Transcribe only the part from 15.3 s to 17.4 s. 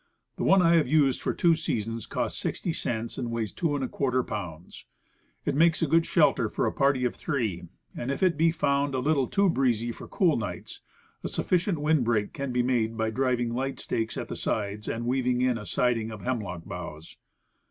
in a siding of hemlock boughs.